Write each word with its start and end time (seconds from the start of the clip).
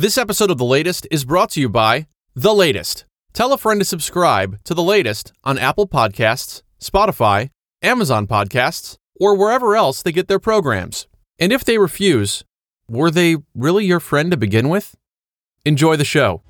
This 0.00 0.16
episode 0.16 0.52
of 0.52 0.58
The 0.58 0.64
Latest 0.64 1.08
is 1.10 1.24
brought 1.24 1.50
to 1.50 1.60
you 1.60 1.68
by 1.68 2.06
The 2.36 2.52
Latest. 2.54 3.04
Tell 3.32 3.52
a 3.52 3.58
friend 3.58 3.80
to 3.80 3.84
subscribe 3.84 4.62
to 4.62 4.72
The 4.72 4.80
Latest 4.80 5.32
on 5.42 5.58
Apple 5.58 5.88
Podcasts, 5.88 6.62
Spotify, 6.80 7.50
Amazon 7.82 8.28
Podcasts, 8.28 8.96
or 9.18 9.36
wherever 9.36 9.74
else 9.74 10.00
they 10.00 10.12
get 10.12 10.28
their 10.28 10.38
programs. 10.38 11.08
And 11.40 11.52
if 11.52 11.64
they 11.64 11.78
refuse, 11.78 12.44
were 12.88 13.10
they 13.10 13.38
really 13.56 13.86
your 13.86 13.98
friend 13.98 14.30
to 14.30 14.36
begin 14.36 14.68
with? 14.68 14.94
Enjoy 15.64 15.96
the 15.96 16.04
show. 16.04 16.42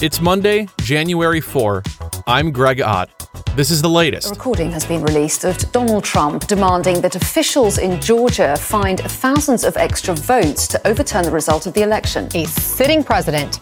It's 0.00 0.22
Monday, 0.22 0.66
January 0.80 1.42
4. 1.42 1.82
I'm 2.26 2.52
Greg 2.52 2.80
Ott. 2.80 3.21
This 3.54 3.70
is 3.70 3.82
the 3.82 3.90
latest. 3.90 4.28
A 4.28 4.30
recording 4.30 4.70
has 4.70 4.86
been 4.86 5.02
released 5.02 5.44
of 5.44 5.58
Donald 5.72 6.04
Trump 6.04 6.46
demanding 6.46 7.02
that 7.02 7.16
officials 7.16 7.76
in 7.76 8.00
Georgia 8.00 8.56
find 8.56 8.98
thousands 8.98 9.62
of 9.64 9.76
extra 9.76 10.14
votes 10.14 10.66
to 10.68 10.88
overturn 10.88 11.22
the 11.22 11.30
result 11.30 11.66
of 11.66 11.74
the 11.74 11.82
election. 11.82 12.30
a 12.34 12.46
sitting 12.46 13.04
president 13.04 13.58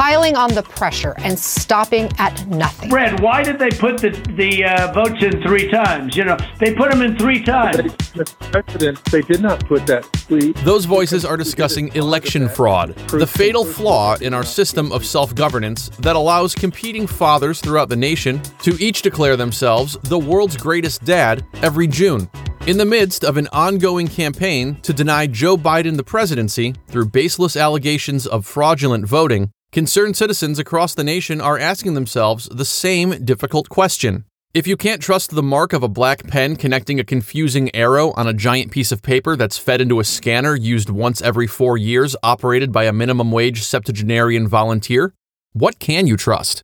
piling 0.00 0.34
on 0.34 0.54
the 0.54 0.62
pressure 0.62 1.12
and 1.18 1.38
stopping 1.38 2.10
at 2.16 2.46
nothing. 2.46 2.88
Brad, 2.88 3.20
why 3.20 3.42
did 3.42 3.58
they 3.58 3.68
put 3.68 3.98
the 3.98 4.08
the 4.34 4.64
uh, 4.64 4.90
votes 4.94 5.22
in 5.22 5.42
three 5.42 5.70
times? 5.70 6.16
You 6.16 6.24
know, 6.24 6.38
they 6.58 6.74
put 6.74 6.90
them 6.90 7.02
in 7.02 7.18
three 7.18 7.42
times. 7.42 7.92
Mr. 8.14 8.50
President, 8.50 9.04
they 9.10 9.20
did 9.20 9.42
not 9.42 9.62
put 9.66 9.86
that 9.88 10.04
plea. 10.26 10.52
Those 10.64 10.86
voices 10.86 11.26
are 11.26 11.36
discussing 11.36 11.94
election 11.94 12.48
fraud, 12.48 12.96
the 13.10 13.26
fatal 13.26 13.62
flaw 13.62 14.16
in 14.16 14.32
our 14.32 14.42
system 14.42 14.90
of 14.90 15.04
self 15.04 15.34
governance 15.34 15.90
that 15.98 16.16
allows 16.16 16.54
competing 16.54 17.06
fathers 17.06 17.60
throughout 17.60 17.90
the 17.90 17.96
nation 17.96 18.40
to 18.62 18.82
each 18.82 19.02
declare 19.02 19.36
themselves 19.36 19.98
the 20.04 20.18
world's 20.18 20.56
greatest 20.56 21.04
dad 21.04 21.44
every 21.60 21.86
June. 21.86 22.30
In 22.66 22.78
the 22.78 22.86
midst 22.86 23.22
of 23.22 23.36
an 23.36 23.48
ongoing 23.52 24.08
campaign 24.08 24.76
to 24.76 24.94
deny 24.94 25.26
Joe 25.26 25.58
Biden 25.58 25.98
the 25.98 26.04
presidency 26.04 26.74
through 26.88 27.10
baseless 27.10 27.54
allegations 27.54 28.26
of 28.26 28.46
fraudulent 28.46 29.06
voting, 29.06 29.50
concerned 29.72 30.16
citizens 30.16 30.58
across 30.58 30.94
the 30.94 31.04
nation 31.04 31.40
are 31.40 31.58
asking 31.58 31.94
themselves 31.94 32.48
the 32.48 32.64
same 32.64 33.24
difficult 33.24 33.68
question. 33.68 34.24
If 34.52 34.66
you 34.66 34.76
can't 34.76 35.00
trust 35.00 35.30
the 35.30 35.44
mark 35.44 35.72
of 35.72 35.84
a 35.84 35.88
black 35.88 36.26
pen 36.26 36.56
connecting 36.56 36.98
a 36.98 37.04
confusing 37.04 37.72
arrow 37.72 38.12
on 38.16 38.26
a 38.26 38.32
giant 38.32 38.72
piece 38.72 38.90
of 38.90 39.00
paper 39.00 39.36
that's 39.36 39.58
fed 39.58 39.80
into 39.80 40.00
a 40.00 40.04
scanner 40.04 40.56
used 40.56 40.90
once 40.90 41.22
every 41.22 41.46
four 41.46 41.78
years, 41.78 42.16
operated 42.20 42.72
by 42.72 42.84
a 42.84 42.92
minimum 42.92 43.30
wage 43.30 43.62
septuagenarian 43.62 44.48
volunteer, 44.48 45.14
what 45.52 45.78
can 45.78 46.08
you 46.08 46.16
trust? 46.16 46.62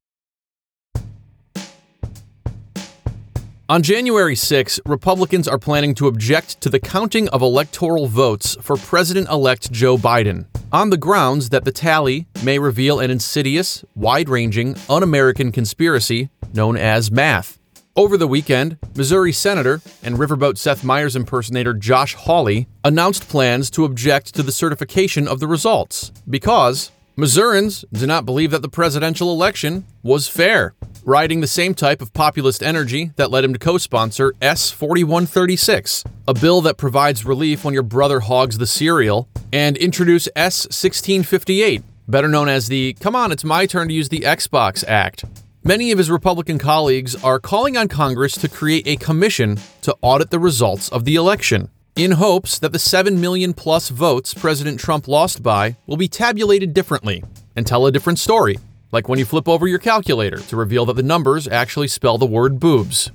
On 3.68 3.82
January 3.82 4.36
6, 4.36 4.78
Republicans 4.86 5.48
are 5.48 5.58
planning 5.58 5.92
to 5.96 6.06
object 6.06 6.60
to 6.60 6.70
the 6.70 6.78
counting 6.78 7.28
of 7.30 7.42
electoral 7.42 8.06
votes 8.06 8.56
for 8.60 8.76
President 8.76 9.28
elect 9.28 9.72
Joe 9.72 9.96
Biden 9.96 10.46
on 10.70 10.90
the 10.90 10.96
grounds 10.96 11.48
that 11.48 11.64
the 11.64 11.72
tally 11.72 12.28
may 12.44 12.60
reveal 12.60 13.00
an 13.00 13.10
insidious, 13.10 13.84
wide 13.96 14.28
ranging, 14.28 14.76
un 14.88 15.02
American 15.02 15.50
conspiracy 15.50 16.30
known 16.54 16.76
as 16.76 17.10
math. 17.10 17.58
Over 17.96 18.16
the 18.16 18.28
weekend, 18.28 18.78
Missouri 18.94 19.32
Senator 19.32 19.80
and 20.00 20.16
Riverboat 20.16 20.58
Seth 20.58 20.84
Meyers 20.84 21.16
impersonator 21.16 21.74
Josh 21.74 22.14
Hawley 22.14 22.68
announced 22.84 23.28
plans 23.28 23.68
to 23.70 23.84
object 23.84 24.32
to 24.36 24.44
the 24.44 24.52
certification 24.52 25.26
of 25.26 25.40
the 25.40 25.48
results 25.48 26.12
because 26.30 26.92
Missourians 27.16 27.84
do 27.92 28.06
not 28.06 28.26
believe 28.26 28.52
that 28.52 28.62
the 28.62 28.68
presidential 28.68 29.32
election 29.32 29.86
was 30.04 30.28
fair, 30.28 30.74
riding 31.06 31.40
the 31.40 31.46
same 31.46 31.72
type 31.72 32.02
of 32.02 32.12
populist 32.12 32.62
energy 32.62 33.12
that 33.14 33.30
led 33.30 33.44
him 33.44 33.52
to 33.52 33.58
co 33.58 33.78
sponsor 33.78 34.34
S 34.42 34.70
4136, 34.72 36.04
a 36.28 36.34
bill 36.34 36.60
that 36.62 36.76
provides 36.76 37.24
relief 37.24 37.64
when 37.64 37.72
your 37.72 37.84
brother 37.84 38.20
hogs 38.20 38.58
the 38.58 38.66
cereal, 38.66 39.28
and 39.52 39.76
introduce 39.76 40.28
S 40.36 40.66
1658, 40.66 41.82
better 42.08 42.28
known 42.28 42.48
as 42.48 42.66
the 42.66 42.94
Come 42.94 43.14
on, 43.14 43.32
it's 43.32 43.44
my 43.44 43.64
turn 43.64 43.88
to 43.88 43.94
use 43.94 44.10
the 44.10 44.20
Xbox 44.20 44.84
Act. 44.86 45.24
Many 45.62 45.90
of 45.92 45.98
his 45.98 46.10
Republican 46.10 46.58
colleagues 46.58 47.14
are 47.24 47.40
calling 47.40 47.76
on 47.76 47.88
Congress 47.88 48.34
to 48.34 48.48
create 48.48 48.86
a 48.86 48.96
commission 48.96 49.58
to 49.82 49.96
audit 50.02 50.30
the 50.30 50.38
results 50.38 50.88
of 50.88 51.04
the 51.04 51.14
election, 51.14 51.70
in 51.94 52.12
hopes 52.12 52.58
that 52.58 52.72
the 52.72 52.78
7 52.78 53.20
million 53.20 53.54
plus 53.54 53.88
votes 53.88 54.34
President 54.34 54.78
Trump 54.78 55.06
lost 55.06 55.42
by 55.42 55.76
will 55.86 55.96
be 55.96 56.08
tabulated 56.08 56.74
differently 56.74 57.22
and 57.54 57.66
tell 57.66 57.86
a 57.86 57.92
different 57.92 58.18
story, 58.18 58.58
like 58.96 59.10
when 59.10 59.18
you 59.18 59.26
flip 59.26 59.46
over 59.46 59.66
your 59.66 59.78
calculator 59.78 60.38
to 60.38 60.56
reveal 60.56 60.86
that 60.86 60.96
the 60.96 61.02
numbers 61.02 61.46
actually 61.46 61.86
spell 61.86 62.16
the 62.16 62.24
word 62.24 62.58
boobs. 62.58 63.10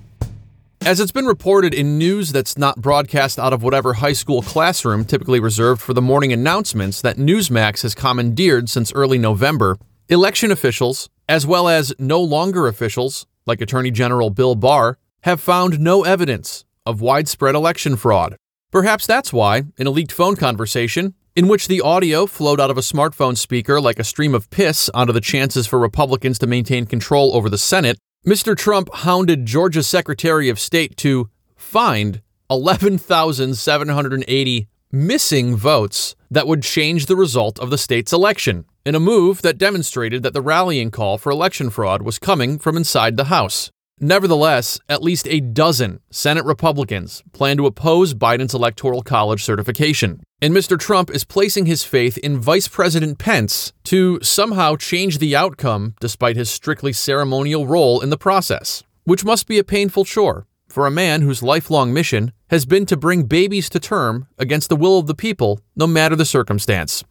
As 0.86 1.00
it's 1.00 1.12
been 1.12 1.25
reported 1.25 1.74
in 1.74 1.97
news 1.97 2.31
that's 2.31 2.56
not 2.56 2.80
broadcast 2.80 3.40
out 3.40 3.52
of 3.52 3.64
whatever 3.64 3.94
high 3.94 4.14
school 4.14 4.44
classroom 4.44 5.03
typically 5.03 5.40
reserved 5.40 5.81
for 5.81 5.96
the 5.96 6.02
morning 6.02 6.31
announcements 6.31 7.02
that 7.02 7.18
Newsmax 7.18 7.81
has 7.81 7.96
commandeered 7.96 8.70
since 8.70 8.94
early 8.94 9.18
November, 9.18 9.80
election 10.08 10.52
officials, 10.52 11.09
as 11.28 11.47
well 11.47 11.68
as 11.68 11.96
no 11.97 12.22
longer 12.22 12.68
officials, 12.68 13.25
like 13.47 13.59
Attorney 13.59 13.90
General 13.90 14.30
Bill 14.30 14.53
Barr, 14.53 15.00
have 15.22 15.41
found 15.41 15.80
no 15.80 16.03
evidence 16.03 16.64
of 16.86 17.02
widespread 17.02 17.56
election 17.56 17.96
fraud. 17.96 18.38
Perhaps 18.72 19.06
that's 19.06 19.32
why, 19.34 19.64
in 19.78 19.86
a 19.86 19.92
leaked 19.92 20.14
phone 20.14 20.38
conversation, 20.38 21.14
in 21.36 21.50
which 21.50 21.68
the 21.68 21.82
audio 21.82 22.26
flowed 22.26 22.62
out 22.62 22.72
of 22.72 22.78
a 22.78 22.82
smartphone 22.82 23.38
speaker 23.38 23.82
like 23.82 24.00
a 24.00 24.04
stream 24.04 24.34
of 24.34 24.50
piss 24.50 24.90
onto 24.94 25.12
the 25.12 25.20
chances 25.20 25.68
for 25.68 25.78
Republicans 25.78 26.40
to 26.40 26.48
maintain 26.48 26.86
control 26.86 27.36
over 27.36 27.50
the 27.50 27.58
Senate, 27.58 27.98
Mr. 28.26 28.56
Trump 28.56 28.88
hounded 28.94 29.46
Georgia's 29.46 29.88
Secretary 29.88 30.48
of 30.48 30.58
State 30.58 30.96
to 30.96 31.30
find 31.58 32.22
11,780 32.50 34.70
missing 34.92 35.58
votes 35.58 36.16
that 36.30 36.48
would 36.48 36.64
change 36.64 37.08
the 37.08 37.18
result 37.18 37.59
of 37.59 37.72
the 37.72 37.78
state's 37.78 38.14
election, 38.14 38.64
in 38.86 38.96
a 38.96 39.02
move 39.02 39.42
that 39.42 39.58
demonstrated 39.58 40.24
that 40.24 40.34
the 40.34 40.42
rallying 40.42 40.92
call 40.92 41.18
for 41.18 41.30
election 41.30 41.70
fraud 41.70 42.03
was 42.03 42.20
coming 42.20 42.58
from 42.58 42.78
inside 42.78 43.18
the 43.18 43.26
House. 43.26 43.70
Nevertheless, 44.03 44.79
at 44.89 45.03
least 45.03 45.28
a 45.28 45.39
dozen 45.39 46.00
Senate 46.09 46.44
Republicans 46.44 47.22
plan 47.34 47.57
to 47.57 47.67
oppose 47.67 48.16
Biden's 48.16 48.56
Electoral 48.56 49.03
College 49.03 49.44
certification. 49.44 50.23
And 50.41 50.56
Mr. 50.56 50.78
Trump 50.78 51.12
is 51.12 51.23
placing 51.23 51.67
his 51.67 51.84
faith 51.84 52.17
in 52.17 52.40
Vice 52.40 52.67
President 52.67 53.19
Pence 53.19 53.73
to 53.84 54.19
somehow 54.23 54.75
change 54.75 55.19
the 55.19 55.35
outcome 55.35 55.94
despite 56.00 56.35
his 56.35 56.50
strictly 56.50 56.91
ceremonial 56.91 57.67
role 57.67 58.01
in 58.01 58.09
the 58.09 58.17
process, 58.17 58.81
which 59.03 59.23
must 59.23 59.47
be 59.47 59.59
a 59.59 59.63
painful 59.63 60.03
chore 60.03 60.47
for 60.67 60.88
a 60.88 60.91
man 60.91 61.22
whose 61.22 61.44
lifelong 61.44 61.94
mission 61.94 62.31
has 62.50 62.66
been 62.66 62.88
to 62.88 62.97
bring 62.97 63.23
babies 63.23 63.69
to 63.69 63.79
term 63.79 64.28
against 64.40 64.69
the 64.69 64.75
will 64.75 64.97
of 64.97 65.06
the 65.06 65.13
people, 65.13 65.59
no 65.75 65.85
matter 65.85 66.16
the 66.16 66.25
circumstance. 66.25 67.03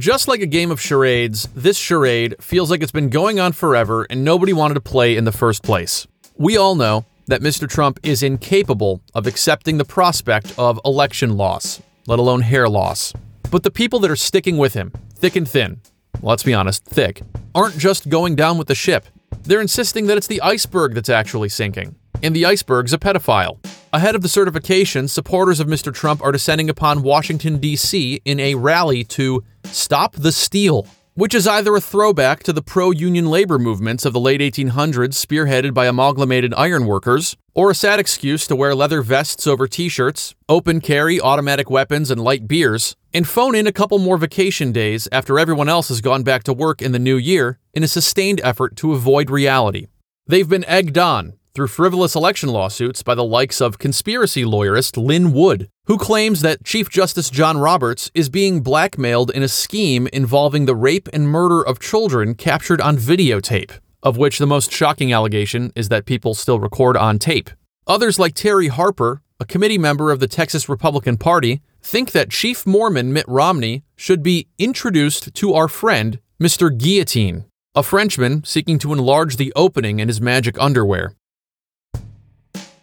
Just 0.00 0.28
like 0.28 0.40
a 0.40 0.46
game 0.46 0.70
of 0.70 0.80
charades, 0.80 1.46
this 1.54 1.76
charade 1.76 2.34
feels 2.40 2.70
like 2.70 2.82
it's 2.82 2.90
been 2.90 3.10
going 3.10 3.38
on 3.38 3.52
forever 3.52 4.06
and 4.08 4.24
nobody 4.24 4.54
wanted 4.54 4.72
to 4.72 4.80
play 4.80 5.14
in 5.14 5.24
the 5.24 5.30
first 5.30 5.62
place. 5.62 6.06
We 6.38 6.56
all 6.56 6.74
know 6.74 7.04
that 7.26 7.42
Mr. 7.42 7.68
Trump 7.68 8.00
is 8.02 8.22
incapable 8.22 9.02
of 9.14 9.26
accepting 9.26 9.76
the 9.76 9.84
prospect 9.84 10.54
of 10.56 10.80
election 10.86 11.36
loss, 11.36 11.82
let 12.06 12.18
alone 12.18 12.40
hair 12.40 12.66
loss. 12.66 13.12
But 13.50 13.62
the 13.62 13.70
people 13.70 13.98
that 13.98 14.10
are 14.10 14.16
sticking 14.16 14.56
with 14.56 14.72
him, 14.72 14.90
thick 15.16 15.36
and 15.36 15.46
thin, 15.46 15.82
let's 16.22 16.44
be 16.44 16.54
honest, 16.54 16.82
thick, 16.82 17.20
aren't 17.54 17.76
just 17.76 18.08
going 18.08 18.36
down 18.36 18.56
with 18.56 18.68
the 18.68 18.74
ship. 18.74 19.04
They're 19.42 19.60
insisting 19.60 20.06
that 20.06 20.16
it's 20.16 20.28
the 20.28 20.40
iceberg 20.40 20.94
that's 20.94 21.10
actually 21.10 21.50
sinking, 21.50 21.94
and 22.22 22.34
the 22.34 22.46
iceberg's 22.46 22.94
a 22.94 22.98
pedophile. 22.98 23.58
Ahead 23.92 24.14
of 24.14 24.22
the 24.22 24.30
certification, 24.30 25.08
supporters 25.08 25.60
of 25.60 25.66
Mr. 25.66 25.92
Trump 25.92 26.22
are 26.22 26.32
descending 26.32 26.70
upon 26.70 27.02
Washington, 27.02 27.58
D.C. 27.58 28.22
in 28.24 28.40
a 28.40 28.54
rally 28.54 29.04
to 29.04 29.44
stop 29.64 30.14
the 30.14 30.32
steal, 30.32 30.86
which 31.14 31.34
is 31.34 31.46
either 31.46 31.74
a 31.74 31.80
throwback 31.80 32.42
to 32.42 32.52
the 32.52 32.62
pro 32.62 32.90
union 32.90 33.26
labor 33.26 33.58
movements 33.58 34.04
of 34.04 34.12
the 34.12 34.20
late 34.20 34.40
1800s 34.40 35.14
spearheaded 35.14 35.74
by 35.74 35.86
amalgamated 35.86 36.54
ironworkers, 36.54 37.36
or 37.54 37.70
a 37.70 37.74
sad 37.74 37.98
excuse 37.98 38.46
to 38.46 38.56
wear 38.56 38.74
leather 38.74 39.02
vests 39.02 39.46
over 39.46 39.66
t 39.66 39.88
shirts, 39.88 40.34
open 40.48 40.80
carry 40.80 41.20
automatic 41.20 41.68
weapons 41.68 42.10
and 42.10 42.22
light 42.22 42.46
beers, 42.46 42.96
and 43.12 43.28
phone 43.28 43.54
in 43.54 43.66
a 43.66 43.72
couple 43.72 43.98
more 43.98 44.16
vacation 44.16 44.72
days 44.72 45.08
after 45.10 45.38
everyone 45.38 45.68
else 45.68 45.88
has 45.88 46.00
gone 46.00 46.22
back 46.22 46.44
to 46.44 46.52
work 46.52 46.80
in 46.80 46.92
the 46.92 46.98
new 46.98 47.16
year 47.16 47.58
in 47.74 47.82
a 47.82 47.88
sustained 47.88 48.40
effort 48.44 48.76
to 48.76 48.92
avoid 48.92 49.30
reality. 49.30 49.86
They've 50.26 50.48
been 50.48 50.64
egged 50.64 50.96
on 50.96 51.34
through 51.54 51.68
frivolous 51.68 52.14
election 52.14 52.48
lawsuits 52.48 53.02
by 53.02 53.14
the 53.14 53.24
likes 53.24 53.60
of 53.60 53.78
conspiracy 53.78 54.44
lawyerist 54.44 54.96
Lin 54.96 55.32
Wood, 55.32 55.68
who 55.86 55.98
claims 55.98 56.42
that 56.42 56.64
Chief 56.64 56.88
Justice 56.88 57.30
John 57.30 57.58
Roberts 57.58 58.10
is 58.14 58.28
being 58.28 58.60
blackmailed 58.60 59.30
in 59.30 59.42
a 59.42 59.48
scheme 59.48 60.06
involving 60.12 60.66
the 60.66 60.76
rape 60.76 61.08
and 61.12 61.28
murder 61.28 61.60
of 61.62 61.80
children 61.80 62.34
captured 62.34 62.80
on 62.80 62.96
videotape, 62.96 63.72
of 64.02 64.16
which 64.16 64.38
the 64.38 64.46
most 64.46 64.70
shocking 64.70 65.12
allegation 65.12 65.72
is 65.74 65.88
that 65.88 66.06
people 66.06 66.34
still 66.34 66.60
record 66.60 66.96
on 66.96 67.18
tape. 67.18 67.50
Others, 67.86 68.18
like 68.18 68.34
Terry 68.34 68.68
Harper, 68.68 69.22
a 69.40 69.44
committee 69.44 69.78
member 69.78 70.12
of 70.12 70.20
the 70.20 70.28
Texas 70.28 70.68
Republican 70.68 71.16
Party, 71.16 71.60
think 71.82 72.12
that 72.12 72.30
Chief 72.30 72.66
Mormon 72.66 73.12
Mitt 73.12 73.26
Romney 73.26 73.82
should 73.96 74.22
be 74.22 74.46
introduced 74.58 75.34
to 75.34 75.54
our 75.54 75.66
friend, 75.66 76.20
Mr. 76.40 76.76
Guillotine, 76.76 77.46
a 77.74 77.82
Frenchman 77.82 78.44
seeking 78.44 78.78
to 78.78 78.92
enlarge 78.92 79.36
the 79.36 79.52
opening 79.56 79.98
in 79.98 80.08
his 80.08 80.20
magic 80.20 80.58
underwear. 80.60 81.14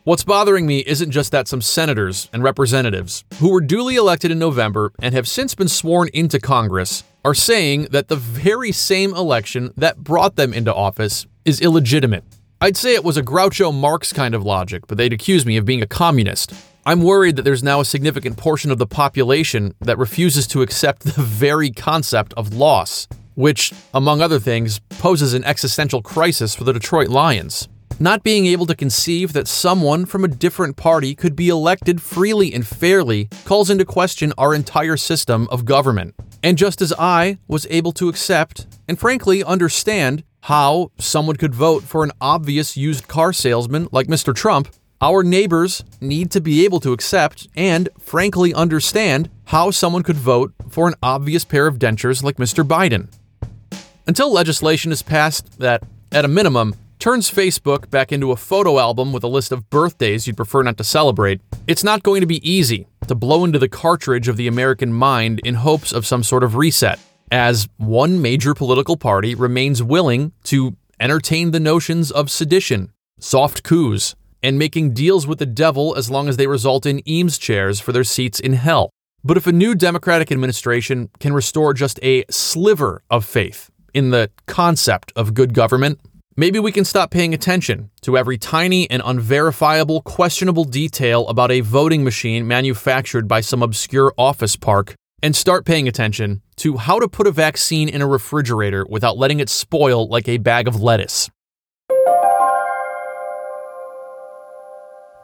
What's 0.07 0.23
bothering 0.23 0.65
me 0.65 0.85
isn't 0.87 1.11
just 1.11 1.33
that 1.33 1.49
some 1.49 1.59
senators 1.59 2.29
and 2.31 2.41
representatives, 2.41 3.25
who 3.39 3.51
were 3.51 3.59
duly 3.59 3.97
elected 3.97 4.31
in 4.31 4.39
November 4.39 4.93
and 5.01 5.13
have 5.13 5.27
since 5.27 5.53
been 5.53 5.67
sworn 5.67 6.07
into 6.13 6.39
Congress, 6.39 7.03
are 7.25 7.33
saying 7.33 7.89
that 7.91 8.07
the 8.07 8.15
very 8.15 8.71
same 8.71 9.13
election 9.13 9.73
that 9.75 9.97
brought 9.97 10.37
them 10.37 10.53
into 10.53 10.73
office 10.73 11.27
is 11.43 11.59
illegitimate. 11.59 12.23
I'd 12.61 12.77
say 12.77 12.93
it 12.93 13.03
was 13.03 13.17
a 13.17 13.21
Groucho 13.21 13.73
Marx 13.73 14.13
kind 14.13 14.33
of 14.33 14.45
logic, 14.45 14.87
but 14.87 14.97
they'd 14.97 15.11
accuse 15.11 15.45
me 15.45 15.57
of 15.57 15.65
being 15.65 15.81
a 15.81 15.85
communist. 15.85 16.53
I'm 16.85 17.01
worried 17.01 17.35
that 17.35 17.41
there's 17.41 17.61
now 17.61 17.81
a 17.81 17.85
significant 17.85 18.37
portion 18.37 18.71
of 18.71 18.77
the 18.77 18.87
population 18.87 19.75
that 19.81 19.97
refuses 19.97 20.47
to 20.47 20.61
accept 20.61 21.01
the 21.01 21.21
very 21.21 21.69
concept 21.69 22.33
of 22.35 22.53
loss, 22.53 23.09
which, 23.35 23.73
among 23.93 24.21
other 24.21 24.39
things, 24.39 24.79
poses 24.87 25.33
an 25.33 25.43
existential 25.43 26.01
crisis 26.01 26.55
for 26.55 26.63
the 26.63 26.71
Detroit 26.71 27.09
Lions. 27.09 27.67
Not 27.99 28.21
being 28.21 28.45
able 28.45 28.67
to 28.67 28.75
conceive 28.75 29.33
that 29.33 29.47
someone 29.47 30.05
from 30.05 30.23
a 30.23 30.27
different 30.27 30.77
party 30.77 31.15
could 31.15 31.35
be 31.35 31.49
elected 31.49 31.99
freely 31.99 32.53
and 32.53 32.65
fairly 32.65 33.27
calls 33.43 33.71
into 33.71 33.85
question 33.85 34.33
our 34.37 34.53
entire 34.53 34.97
system 34.97 35.47
of 35.49 35.65
government. 35.65 36.13
And 36.43 36.59
just 36.59 36.79
as 36.79 36.93
I 36.99 37.39
was 37.47 37.65
able 37.71 37.91
to 37.93 38.07
accept 38.07 38.67
and 38.87 38.99
frankly 38.99 39.43
understand 39.43 40.23
how 40.41 40.91
someone 40.99 41.37
could 41.37 41.55
vote 41.55 41.83
for 41.83 42.03
an 42.03 42.11
obvious 42.21 42.77
used 42.77 43.07
car 43.07 43.33
salesman 43.33 43.87
like 43.91 44.05
Mr. 44.05 44.33
Trump, 44.33 44.69
our 45.01 45.23
neighbors 45.23 45.83
need 45.99 46.29
to 46.31 46.39
be 46.39 46.65
able 46.65 46.79
to 46.81 46.93
accept 46.93 47.47
and 47.55 47.89
frankly 47.99 48.53
understand 48.53 49.27
how 49.45 49.71
someone 49.71 50.03
could 50.03 50.17
vote 50.17 50.53
for 50.69 50.87
an 50.87 50.93
obvious 51.01 51.43
pair 51.43 51.65
of 51.65 51.79
dentures 51.79 52.21
like 52.21 52.37
Mr. 52.37 52.63
Biden. 52.63 53.07
Until 54.05 54.31
legislation 54.31 54.91
is 54.91 55.01
passed 55.01 55.57
that, 55.57 55.83
at 56.11 56.23
a 56.23 56.27
minimum, 56.29 56.75
turns 56.99 57.31
Facebook 57.31 57.89
back 57.89 58.11
into 58.11 58.31
a 58.31 58.35
photo 58.35 58.79
album 58.79 59.13
with 59.13 59.23
a 59.23 59.27
list 59.27 59.51
of 59.51 59.69
birthdays 59.69 60.25
you'd 60.25 60.37
prefer 60.37 60.63
not 60.63 60.77
to 60.77 60.83
celebrate, 60.83 61.41
it's 61.67 61.83
not 61.83 62.03
going 62.03 62.21
to 62.21 62.27
be 62.27 62.49
easy 62.49 62.87
to 63.07 63.15
blow 63.15 63.43
into 63.43 63.59
the 63.59 63.69
cartridge 63.69 64.27
of 64.27 64.37
the 64.37 64.47
American 64.47 64.91
mind 64.91 65.39
in 65.43 65.55
hopes 65.55 65.91
of 65.91 66.05
some 66.05 66.23
sort 66.23 66.43
of 66.43 66.55
reset, 66.55 66.99
as 67.31 67.67
one 67.77 68.21
major 68.21 68.53
political 68.53 68.97
party 68.97 69.35
remains 69.35 69.83
willing 69.83 70.31
to 70.43 70.75
entertain 70.99 71.51
the 71.51 71.59
notions 71.59 72.11
of 72.11 72.31
sedition, 72.31 72.91
soft 73.19 73.63
coups, 73.63 74.15
and 74.41 74.57
making 74.57 74.93
deals 74.93 75.27
with 75.27 75.39
the 75.39 75.45
devil 75.45 75.95
as 75.95 76.09
long 76.09 76.27
as 76.27 76.37
they 76.37 76.47
result 76.47 76.85
in 76.85 77.07
Eames 77.07 77.37
chairs 77.37 77.79
for 77.79 77.91
their 77.91 78.03
seats 78.03 78.39
in 78.39 78.53
hell. 78.53 78.89
But 79.23 79.37
if 79.37 79.47
a 79.47 79.51
new 79.51 79.75
Democratic 79.75 80.31
administration 80.31 81.09
can 81.19 81.33
restore 81.33 81.73
just 81.73 81.99
a 82.01 82.23
sliver 82.29 83.03
of 83.09 83.25
faith 83.25 83.69
in 83.93 84.11
the 84.11 84.29
concept 84.45 85.11
of 85.15 85.33
good 85.33 85.53
government, 85.53 85.99
Maybe 86.39 86.59
we 86.59 86.71
can 86.71 86.85
stop 86.85 87.09
paying 87.09 87.33
attention 87.33 87.89
to 88.01 88.15
every 88.15 88.37
tiny 88.37 88.87
and 88.91 89.01
unverifiable, 89.03 90.01
questionable 90.03 90.65
detail 90.65 91.27
about 91.29 91.49
a 91.49 91.61
voting 91.61 92.03
machine 92.03 92.47
manufactured 92.47 93.27
by 93.27 93.41
some 93.41 93.63
obscure 93.63 94.13
office 94.19 94.55
park 94.55 94.93
and 95.23 95.35
start 95.35 95.65
paying 95.65 95.87
attention 95.87 96.43
to 96.57 96.77
how 96.77 96.99
to 96.99 97.07
put 97.07 97.25
a 97.25 97.31
vaccine 97.31 97.89
in 97.89 98.03
a 98.03 98.07
refrigerator 98.07 98.85
without 98.87 99.17
letting 99.17 99.39
it 99.39 99.49
spoil 99.49 100.07
like 100.09 100.27
a 100.27 100.37
bag 100.37 100.67
of 100.67 100.79
lettuce. 100.79 101.27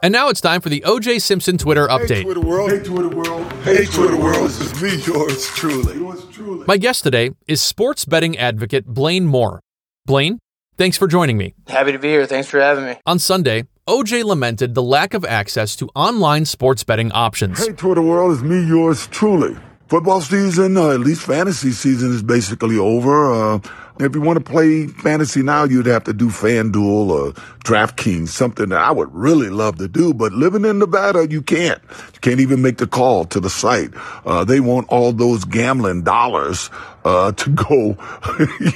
And 0.02 0.10
now 0.10 0.30
it's 0.30 0.40
time 0.40 0.60
for 0.60 0.68
the 0.68 0.80
OJ 0.80 1.22
Simpson 1.22 1.58
Twitter 1.58 1.86
update. 1.86 2.08
Hey, 2.16 2.22
Twitter 2.24 2.40
world. 2.40 2.70
Hey, 2.72 2.82
Twitter 2.82 3.08
world. 3.08 3.52
Hey, 3.62 3.84
Twitter 3.84 4.16
world. 4.16 4.50
This 4.50 4.60
is 4.60 4.82
me, 4.82 4.96
yours 5.04 5.46
truly. 5.46 5.94
Yours 5.94 6.24
truly. 6.32 6.64
My 6.66 6.76
guest 6.76 7.04
today 7.04 7.30
is 7.46 7.62
sports 7.62 8.04
betting 8.04 8.36
advocate 8.36 8.86
Blaine 8.86 9.26
Moore. 9.26 9.60
Blaine, 10.06 10.40
Thanks 10.76 10.96
for 10.96 11.06
joining 11.06 11.38
me. 11.38 11.54
Happy 11.68 11.92
to 11.92 11.98
be 11.98 12.08
here. 12.08 12.26
Thanks 12.26 12.48
for 12.48 12.58
having 12.60 12.84
me. 12.84 12.96
On 13.06 13.20
Sunday, 13.20 13.64
OJ 13.86 14.24
lamented 14.24 14.74
the 14.74 14.82
lack 14.82 15.14
of 15.14 15.24
access 15.24 15.76
to 15.76 15.88
online 15.94 16.44
sports 16.44 16.82
betting 16.82 17.12
options. 17.12 17.64
Hey, 17.64 17.72
Twitter 17.72 18.02
world, 18.02 18.32
it's 18.32 18.42
me, 18.42 18.66
yours 18.66 19.06
truly. 19.06 19.56
Football 19.88 20.22
season, 20.22 20.78
uh, 20.78 20.90
at 20.90 21.00
least 21.00 21.22
fantasy 21.22 21.70
season, 21.70 22.12
is 22.12 22.22
basically 22.22 22.78
over. 22.78 23.32
Uh, 23.32 23.60
if 24.00 24.14
you 24.14 24.22
want 24.22 24.38
to 24.38 24.44
play 24.44 24.86
fantasy 24.86 25.42
now, 25.42 25.64
you'd 25.64 25.86
have 25.86 26.04
to 26.04 26.14
do 26.14 26.28
FanDuel 26.28 27.10
or 27.10 27.32
DraftKings, 27.64 28.28
something 28.28 28.70
that 28.70 28.80
I 28.80 28.90
would 28.90 29.14
really 29.14 29.50
love 29.50 29.76
to 29.76 29.86
do. 29.86 30.14
But 30.14 30.32
living 30.32 30.64
in 30.64 30.78
Nevada, 30.78 31.28
you 31.28 31.42
can't. 31.42 31.80
You 32.14 32.20
can't 32.20 32.40
even 32.40 32.62
make 32.62 32.78
the 32.78 32.86
call 32.86 33.26
to 33.26 33.40
the 33.40 33.50
site. 33.50 33.90
Uh, 34.24 34.42
they 34.44 34.58
want 34.58 34.88
all 34.88 35.12
those 35.12 35.44
gambling 35.44 36.02
dollars 36.02 36.70
uh, 37.04 37.32
to 37.36 37.50
go, 37.50 37.96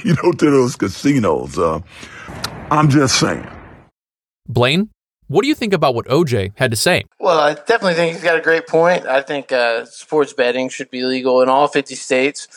you 0.03 0.15
know, 0.21 0.31
to 0.31 0.51
those 0.51 0.75
casinos. 0.75 1.57
Uh, 1.57 1.81
I'm 2.69 2.89
just 2.89 3.19
saying. 3.19 3.47
Blaine, 4.47 4.89
what 5.29 5.43
do 5.43 5.47
you 5.47 5.55
think 5.55 5.73
about 5.73 5.95
what 5.95 6.05
OJ 6.07 6.51
had 6.55 6.71
to 6.71 6.77
say? 6.77 7.05
Well, 7.19 7.39
I 7.39 7.53
definitely 7.53 7.93
think 7.93 8.13
he's 8.13 8.23
got 8.23 8.37
a 8.37 8.41
great 8.41 8.67
point. 8.67 9.05
I 9.05 9.21
think 9.21 9.51
uh, 9.51 9.85
sports 9.85 10.33
betting 10.33 10.67
should 10.69 10.91
be 10.91 11.03
legal 11.03 11.41
in 11.41 11.47
all 11.47 11.67
50 11.67 11.95
states. 11.95 12.47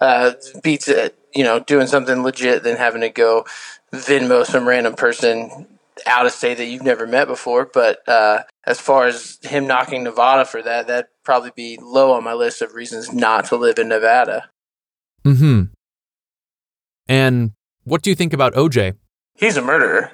Uh, 0.00 0.32
beats 0.64 0.88
it 0.88 1.16
you 1.34 1.44
know, 1.44 1.60
doing 1.60 1.86
something 1.86 2.22
legit 2.22 2.62
than 2.62 2.76
having 2.76 3.00
to 3.00 3.08
go 3.08 3.46
Venmo 3.92 4.44
some 4.44 4.68
random 4.68 4.94
person 4.94 5.66
out 6.06 6.26
of 6.26 6.32
state 6.32 6.58
that 6.58 6.66
you've 6.66 6.82
never 6.82 7.06
met 7.06 7.26
before. 7.26 7.66
But 7.66 8.06
uh, 8.08 8.42
as 8.66 8.80
far 8.80 9.06
as 9.06 9.38
him 9.42 9.66
knocking 9.66 10.04
Nevada 10.04 10.44
for 10.44 10.62
that, 10.62 10.86
that'd 10.86 11.08
probably 11.24 11.52
be 11.54 11.78
low 11.80 12.12
on 12.12 12.24
my 12.24 12.34
list 12.34 12.62
of 12.62 12.74
reasons 12.74 13.12
not 13.12 13.46
to 13.46 13.56
live 13.56 13.78
in 13.78 13.88
Nevada. 13.88 14.50
Hmm. 15.24 15.64
And 17.08 17.52
what 17.84 18.02
do 18.02 18.10
you 18.10 18.16
think 18.16 18.32
about 18.32 18.54
OJ? 18.54 18.96
He's 19.34 19.56
a 19.56 19.62
murderer. 19.62 20.12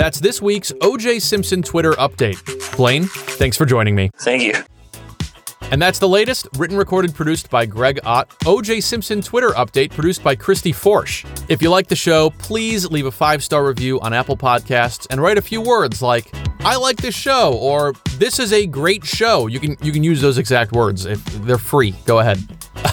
That's 0.00 0.18
this 0.18 0.40
week's 0.40 0.72
OJ 0.80 1.20
Simpson 1.20 1.60
Twitter 1.60 1.92
update. 1.92 2.74
Blaine, 2.74 3.04
thanks 3.04 3.58
for 3.58 3.66
joining 3.66 3.94
me. 3.94 4.10
Thank 4.20 4.42
you. 4.42 4.54
And 5.70 5.82
that's 5.82 5.98
the 5.98 6.08
latest, 6.08 6.48
written, 6.56 6.78
recorded, 6.78 7.14
produced 7.14 7.50
by 7.50 7.66
Greg 7.66 8.00
Ott. 8.04 8.30
OJ 8.46 8.82
Simpson 8.82 9.20
Twitter 9.20 9.50
update 9.50 9.90
produced 9.90 10.24
by 10.24 10.34
Christy 10.34 10.72
Forsch. 10.72 11.26
If 11.50 11.60
you 11.60 11.68
like 11.68 11.86
the 11.86 11.96
show, 11.96 12.30
please 12.38 12.90
leave 12.90 13.04
a 13.04 13.10
five 13.10 13.44
star 13.44 13.66
review 13.66 14.00
on 14.00 14.14
Apple 14.14 14.38
Podcasts 14.38 15.06
and 15.10 15.20
write 15.20 15.36
a 15.36 15.42
few 15.42 15.60
words 15.60 16.00
like 16.00 16.32
"I 16.60 16.76
like 16.76 16.96
this 16.96 17.14
show" 17.14 17.52
or 17.58 17.92
"This 18.16 18.38
is 18.38 18.54
a 18.54 18.66
great 18.66 19.04
show." 19.04 19.48
You 19.48 19.60
can 19.60 19.76
you 19.82 19.92
can 19.92 20.02
use 20.02 20.22
those 20.22 20.38
exact 20.38 20.72
words 20.72 21.04
if 21.04 21.22
they're 21.42 21.58
free. 21.58 21.92
Go 22.06 22.20
ahead. 22.20 22.38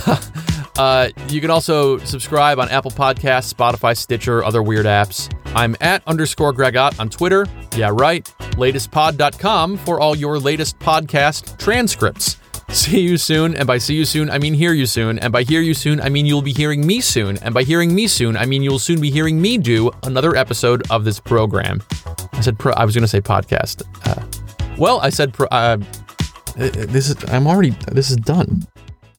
uh, 0.77 1.07
you 1.29 1.39
can 1.39 1.51
also 1.51 1.99
subscribe 1.99 2.59
on 2.59 2.67
Apple 2.67 2.91
Podcasts, 2.91 3.53
Spotify, 3.53 3.95
Stitcher, 3.95 4.43
other 4.43 4.61
weird 4.61 4.85
apps. 4.85 5.33
I'm 5.55 5.75
at 5.81 6.03
underscore 6.07 6.53
gregott 6.53 6.99
on 6.99 7.09
Twitter. 7.09 7.47
Yeah, 7.75 7.91
right. 7.93 8.25
Latestpod.com 8.57 9.77
for 9.77 9.99
all 9.99 10.15
your 10.15 10.39
latest 10.39 10.79
podcast 10.79 11.57
transcripts. 11.57 12.37
See 12.69 12.99
you 12.99 13.17
soon, 13.17 13.55
and 13.55 13.65
by 13.65 13.77
see 13.77 13.95
you 13.95 14.03
soon, 14.03 14.29
I 14.29 14.39
mean 14.39 14.53
hear 14.53 14.73
you 14.73 14.85
soon, 14.85 15.19
and 15.19 15.31
by 15.31 15.43
hear 15.43 15.61
you 15.61 15.73
soon, 15.73 16.01
I 16.01 16.09
mean 16.09 16.25
you'll 16.25 16.41
be 16.41 16.51
hearing 16.51 16.85
me 16.85 16.99
soon, 16.99 17.37
and 17.37 17.53
by 17.53 17.63
hearing 17.63 17.95
me 17.95 18.07
soon, 18.07 18.35
I 18.35 18.45
mean 18.45 18.61
you'll 18.61 18.77
soon 18.77 18.99
be 18.99 19.09
hearing 19.09 19.41
me 19.41 19.57
do 19.57 19.89
another 20.03 20.35
episode 20.35 20.83
of 20.91 21.05
this 21.05 21.17
program. 21.17 21.81
I 22.33 22.41
said 22.41 22.59
pro. 22.59 22.73
I 22.73 22.83
was 22.83 22.93
going 22.93 23.03
to 23.03 23.07
say 23.07 23.21
podcast. 23.21 23.83
Uh, 24.05 24.21
well, 24.77 24.99
I 24.99 25.11
said 25.11 25.33
pro. 25.33 25.47
Uh, 25.47 25.77
this 26.57 27.09
is. 27.09 27.15
I'm 27.29 27.47
already. 27.47 27.69
This 27.91 28.09
is 28.09 28.17
done. 28.17 28.67